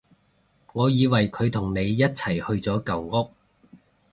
[0.73, 3.29] 我以為佢同你一齊去咗舊屋